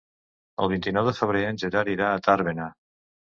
El 0.63 0.71
vint-i-nou 0.71 1.09
de 1.09 1.13
febrer 1.17 1.43
en 1.49 1.61
Gerard 1.65 1.93
irà 1.97 2.09
a 2.15 2.25
Tàrbena. 2.29 2.73